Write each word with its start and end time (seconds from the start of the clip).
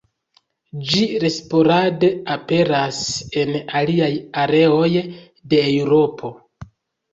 Ĝi 0.93 1.01
sporade 1.35 2.09
aperas 2.37 3.03
en 3.43 3.53
aliaj 3.83 4.11
areoj 4.47 4.91
de 5.55 5.63
Eŭropo. 5.69 6.35